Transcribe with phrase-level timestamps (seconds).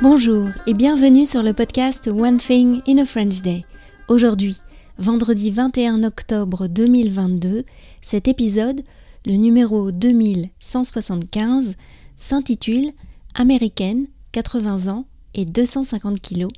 [0.00, 3.64] Bonjour et bienvenue sur le podcast One Thing in a French Day.
[4.06, 4.56] Aujourd'hui,
[4.96, 7.64] vendredi 21 octobre 2022,
[8.00, 8.82] cet épisode,
[9.26, 11.74] le numéro 2175,
[12.16, 12.92] s'intitule
[13.34, 16.52] Américaine, 80 ans et 250 kilos,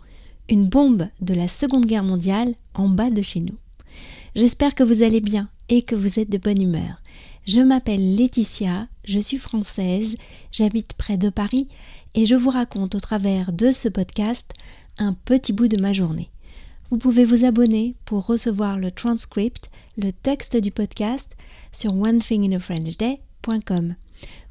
[0.51, 3.57] une bombe de la Seconde Guerre mondiale en bas de chez nous.
[4.35, 7.01] J'espère que vous allez bien et que vous êtes de bonne humeur.
[7.53, 10.15] Je m'appelle Laetitia, je suis française,
[10.53, 11.67] j'habite près de Paris
[12.15, 14.53] et je vous raconte au travers de ce podcast
[14.99, 16.31] un petit bout de ma journée.
[16.93, 21.37] Vous pouvez vous abonner pour recevoir le transcript, le texte du podcast
[21.73, 23.97] sur onethinginafrenchday.com.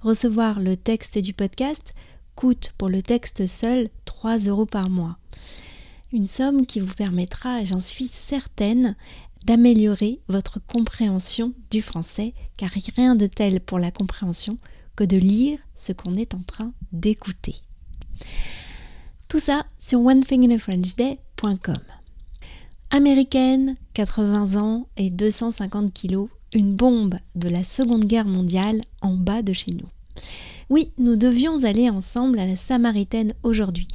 [0.01, 1.93] Recevoir le texte du podcast
[2.35, 5.17] coûte pour le texte seul 3 euros par mois.
[6.11, 8.95] Une somme qui vous permettra, j'en suis certaine,
[9.45, 14.57] d'améliorer votre compréhension du français, car rien de tel pour la compréhension
[14.95, 17.55] que de lire ce qu'on est en train d'écouter.
[19.27, 21.77] Tout ça sur onethinginafrenchday.com.
[22.91, 29.43] Américaine, 80 ans et 250 kilos, une bombe de la Seconde Guerre mondiale en bas
[29.43, 29.87] de chez nous.
[30.69, 33.87] Oui, nous devions aller ensemble à la Samaritaine aujourd'hui,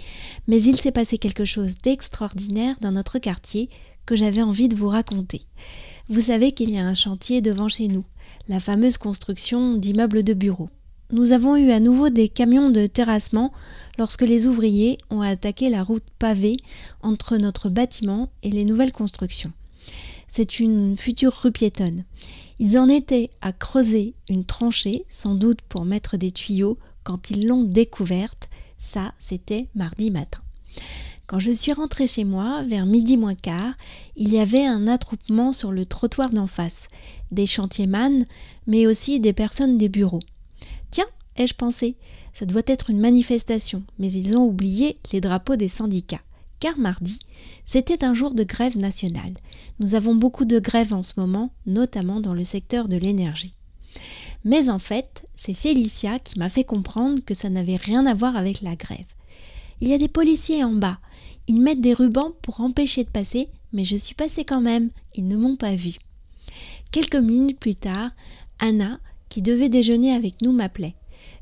[0.48, 3.68] mais il s'est passé quelque chose d'extraordinaire dans notre quartier
[4.06, 5.42] que j'avais envie de vous raconter.
[6.08, 8.04] Vous savez qu'il y a un chantier devant chez nous,
[8.48, 10.70] la fameuse construction d'immeubles de bureaux.
[11.10, 13.52] Nous avons eu à nouveau des camions de terrassement
[13.98, 16.56] lorsque les ouvriers ont attaqué la route pavée
[17.02, 19.52] entre notre bâtiment et les nouvelles constructions.
[20.28, 22.04] C'est une future rue piétonne.
[22.58, 27.46] Ils en étaient à creuser une tranchée, sans doute pour mettre des tuyaux, quand ils
[27.46, 28.48] l'ont découverte.
[28.78, 30.40] Ça, c'était mardi matin.
[31.26, 33.74] Quand je suis rentrée chez moi, vers midi moins quart,
[34.16, 36.88] il y avait un attroupement sur le trottoir d'en face,
[37.30, 38.26] des chantiers-man,
[38.66, 40.20] mais aussi des personnes des bureaux.
[40.90, 41.96] Tiens, ai-je pensé,
[42.34, 46.20] ça doit être une manifestation, mais ils ont oublié les drapeaux des syndicats.
[46.60, 47.18] Car mardi,
[47.64, 49.34] c'était un jour de grève nationale.
[49.78, 53.54] Nous avons beaucoup de grèves en ce moment, notamment dans le secteur de l'énergie.
[54.44, 58.36] Mais en fait, c'est Félicia qui m'a fait comprendre que ça n'avait rien à voir
[58.36, 59.06] avec la grève.
[59.80, 60.98] Il y a des policiers en bas.
[61.46, 64.90] Ils mettent des rubans pour empêcher de passer, mais je suis passée quand même.
[65.14, 65.96] Ils ne m'ont pas vu.
[66.90, 68.10] Quelques minutes plus tard,
[68.58, 70.94] Anna, qui devait déjeuner avec nous, m'appelait.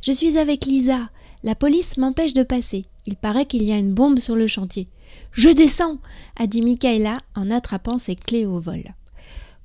[0.03, 1.11] Je suis avec Lisa.
[1.45, 2.87] La police m'empêche de passer.
[3.07, 4.89] Il paraît qu'il y a une bombe sur le chantier.
[5.33, 5.99] Je descends
[6.37, 8.95] a dit Michaela en attrapant ses clés au vol.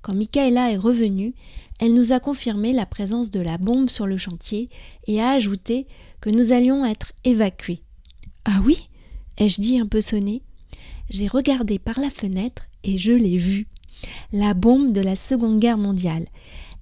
[0.02, 1.34] Quand Michaela est revenue,
[1.80, 4.70] elle nous a confirmé la présence de la bombe sur le chantier
[5.06, 5.88] et a ajouté
[6.22, 7.84] que nous allions être évacués.
[8.46, 8.90] Ah oui
[9.38, 10.42] ai-je dit un peu sonné?
[11.10, 13.68] J'ai regardé par la fenêtre et je l'ai vue.
[14.32, 16.28] La bombe de la Seconde Guerre mondiale.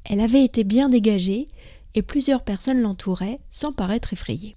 [0.03, 1.47] Elle avait été bien dégagée
[1.93, 4.55] et plusieurs personnes l'entouraient sans paraître effrayées.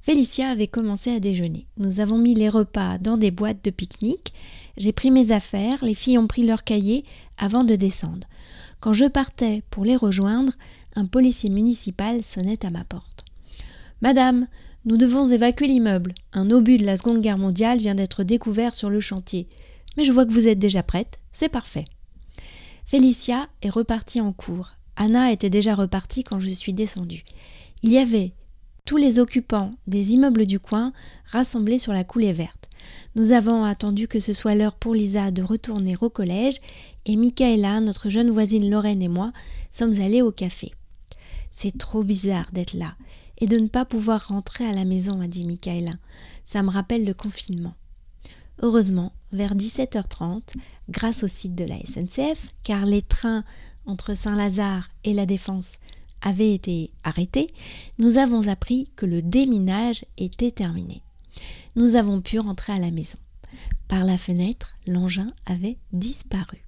[0.00, 1.66] Félicia avait commencé à déjeuner.
[1.76, 4.32] Nous avons mis les repas dans des boîtes de pique-nique.
[4.76, 7.04] J'ai pris mes affaires, les filles ont pris leurs cahiers
[7.36, 8.26] avant de descendre.
[8.80, 10.52] Quand je partais pour les rejoindre,
[10.96, 13.24] un policier municipal sonnait à ma porte.
[14.00, 14.46] Madame,
[14.84, 16.14] nous devons évacuer l'immeuble.
[16.32, 19.48] Un obus de la Seconde Guerre mondiale vient d'être découvert sur le chantier.
[19.96, 21.84] Mais je vois que vous êtes déjà prête, c'est parfait.
[22.86, 24.72] Félicia est repartie en cours.
[24.96, 27.24] Anna était déjà repartie quand je suis descendue.
[27.82, 28.32] Il y avait
[28.84, 30.92] tous les occupants des immeubles du coin
[31.26, 32.68] rassemblés sur la coulée verte.
[33.14, 36.58] Nous avons attendu que ce soit l'heure pour Lisa de retourner au collège
[37.06, 39.32] et Michaela, notre jeune voisine Lorraine et moi
[39.72, 40.72] sommes allés au café.
[41.50, 42.94] C'est trop bizarre d'être là
[43.40, 45.92] et de ne pas pouvoir rentrer à la maison, a dit Michaela.
[46.44, 47.74] Ça me rappelle le confinement.
[48.62, 50.40] Heureusement, vers 17h30,
[50.88, 53.44] grâce au site de la SNCF, car les trains
[53.86, 55.74] entre Saint-Lazare et la Défense
[56.20, 57.48] avaient été arrêtés,
[57.98, 61.02] nous avons appris que le déminage était terminé.
[61.76, 63.18] Nous avons pu rentrer à la maison.
[63.88, 66.58] Par la fenêtre, l'engin avait disparu.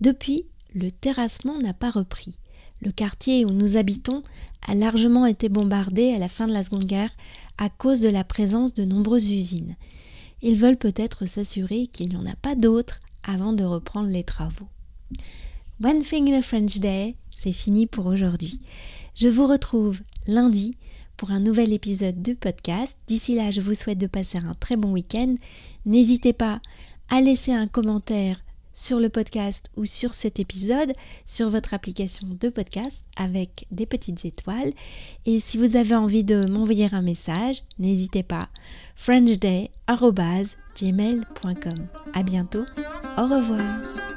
[0.00, 2.38] Depuis, le terrassement n'a pas repris.
[2.80, 4.22] Le quartier où nous habitons
[4.66, 7.14] a largement été bombardé à la fin de la Seconde Guerre
[7.58, 9.76] à cause de la présence de nombreuses usines.
[10.42, 14.68] Ils veulent peut-être s'assurer qu'il n'y en a pas d'autres avant de reprendre les travaux.
[15.82, 18.60] One Thing in a French Day, c'est fini pour aujourd'hui.
[19.14, 20.76] Je vous retrouve lundi
[21.16, 22.96] pour un nouvel épisode de podcast.
[23.08, 25.34] D'ici là, je vous souhaite de passer un très bon week-end.
[25.84, 26.60] N'hésitez pas
[27.10, 28.40] à laisser un commentaire
[28.78, 30.92] sur le podcast ou sur cet épisode
[31.26, 34.72] sur votre application de podcast avec des petites étoiles.
[35.26, 38.48] Et si vous avez envie de m'envoyer un message, n'hésitez pas.
[38.94, 42.64] frenchday.gmail.com À bientôt.
[43.16, 44.07] Au revoir.